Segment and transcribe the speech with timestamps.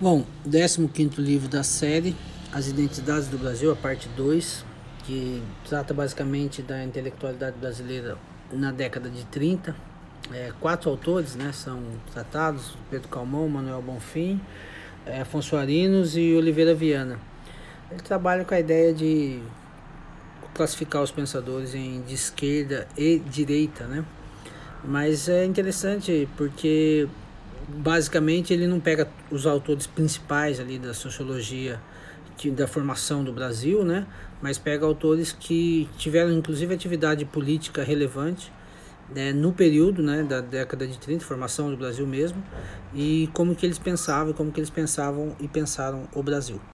[0.00, 2.14] Bom, 15 livro da série,
[2.52, 4.64] As Identidades do Brasil, a parte 2,
[5.02, 8.16] que trata basicamente da intelectualidade brasileira
[8.52, 9.74] na década de 30.
[10.32, 11.82] É, quatro autores né, são
[12.12, 14.40] tratados: Pedro Calmon, Manuel Bonfim,
[15.04, 17.18] é, Afonso Arinos e Oliveira Viana.
[17.90, 19.42] Ele trabalha com a ideia de
[20.54, 24.04] classificar os pensadores em de esquerda e direita, né?
[24.84, 27.08] Mas é interessante porque
[27.68, 31.80] basicamente ele não pega os autores principais ali da sociologia
[32.52, 34.06] da formação do Brasil, né?
[34.40, 38.52] Mas pega autores que tiveram inclusive atividade política relevante
[39.14, 42.42] né, no período né, da década de 30, formação do Brasil mesmo,
[42.94, 46.60] e como que eles pensavam, como que eles pensavam e pensaram o Brasil.